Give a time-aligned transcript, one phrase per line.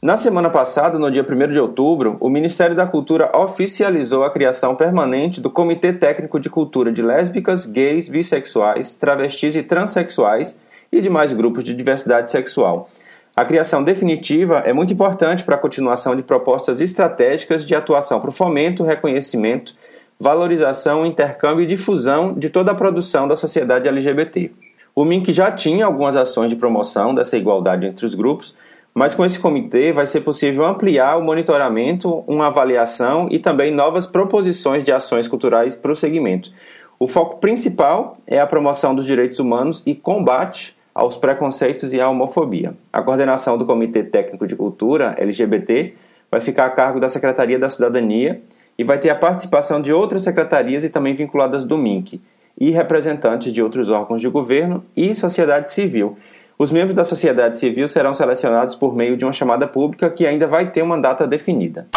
[0.00, 4.76] Na semana passada, no dia 1 de outubro, o Ministério da Cultura oficializou a criação
[4.76, 10.60] permanente do Comitê Técnico de Cultura de Lésbicas, Gays, Bissexuais, Travestis e Transsexuais
[10.92, 12.88] e demais grupos de diversidade sexual.
[13.34, 18.30] A criação definitiva é muito importante para a continuação de propostas estratégicas de atuação para
[18.30, 19.74] o fomento, reconhecimento
[20.22, 24.52] valorização, intercâmbio e difusão de toda a produção da sociedade LGBT.
[24.94, 28.56] O MINC já tinha algumas ações de promoção dessa igualdade entre os grupos,
[28.94, 34.06] mas com esse comitê vai ser possível ampliar o monitoramento, uma avaliação e também novas
[34.06, 36.52] proposições de ações culturais para o segmento.
[37.00, 42.08] O foco principal é a promoção dos direitos humanos e combate aos preconceitos e à
[42.08, 42.74] homofobia.
[42.92, 45.94] A coordenação do Comitê Técnico de Cultura LGBT
[46.30, 48.40] vai ficar a cargo da Secretaria da Cidadania
[48.78, 52.20] e vai ter a participação de outras secretarias e também vinculadas do MINC
[52.58, 56.16] e representantes de outros órgãos de governo e sociedade civil.
[56.58, 60.46] Os membros da sociedade civil serão selecionados por meio de uma chamada pública que ainda
[60.46, 61.88] vai ter uma data definida.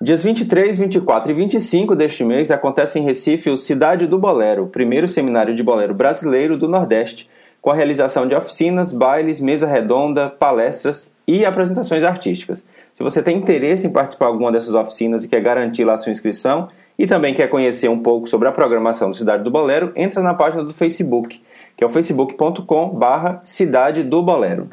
[0.00, 5.06] Dias 23, 24 e 25 deste mês acontece em Recife o Cidade do Bolero, primeiro
[5.06, 7.30] seminário de bolero brasileiro do Nordeste,
[7.62, 12.66] com a realização de oficinas, bailes, mesa redonda, palestras e apresentações artísticas.
[12.92, 15.96] Se você tem interesse em participar de alguma dessas oficinas e quer garantir lá a
[15.96, 16.68] sua inscrição,
[16.98, 20.34] e também quer conhecer um pouco sobre a programação do Cidade do Bolero, entra na
[20.34, 21.40] página do Facebook,
[21.76, 24.68] que é o facebook.com barra Cidade do Bolero.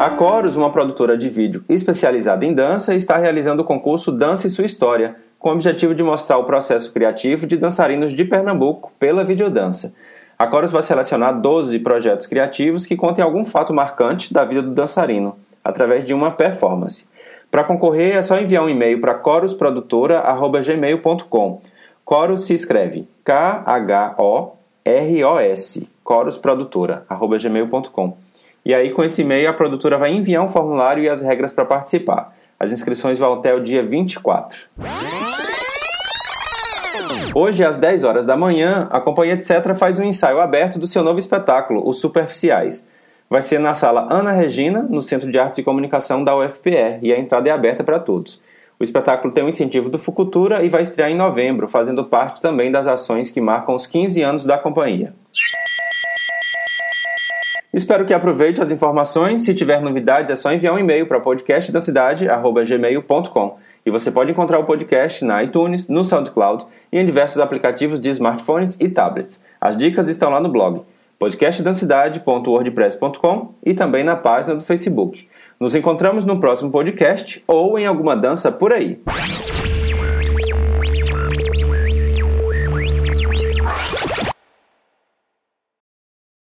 [0.00, 4.50] A Coros, uma produtora de vídeo especializada em dança, está realizando o concurso Dança e
[4.50, 9.22] Sua História, com o objetivo de mostrar o processo criativo de dançarinos de Pernambuco pela
[9.22, 9.94] videodança.
[10.40, 14.70] A Coros vai selecionar 12 projetos criativos que contem algum fato marcante da vida do
[14.70, 17.06] dançarino através de uma performance.
[17.50, 21.60] Para concorrer é só enviar um e-mail para corusprodutora@gmail.com.
[22.08, 24.56] Chorus se escreve K-H-O-R-O-S,
[26.02, 28.16] corusprodutora@gmail.com.
[28.64, 31.66] E aí com esse e-mail a produtora vai enviar um formulário e as regras para
[31.66, 32.34] participar.
[32.58, 34.58] As inscrições vão até o dia 24.
[37.34, 39.74] Hoje, às 10 horas da manhã, a Companhia Etc.
[39.74, 42.86] faz um ensaio aberto do seu novo espetáculo, Os Superficiais
[43.30, 47.12] vai ser na sala Ana Regina, no Centro de Artes e Comunicação da UFPR, e
[47.12, 48.42] a entrada é aberta para todos.
[48.78, 52.72] O espetáculo tem um incentivo do Fucultura e vai estrear em novembro, fazendo parte também
[52.72, 55.14] das ações que marcam os 15 anos da companhia.
[57.72, 59.42] Espero que aproveite as informações.
[59.42, 63.58] Se tiver novidades, é só enviar um e-mail para podcastdacidade.gmail.com.
[63.90, 68.08] E você pode encontrar o podcast na iTunes, no SoundCloud e em diversos aplicativos de
[68.10, 69.42] smartphones e tablets.
[69.60, 70.82] As dicas estão lá no blog
[71.18, 75.28] podcastdancidade.wordpress.com e também na página do Facebook.
[75.58, 79.00] Nos encontramos no próximo podcast ou em alguma dança por aí.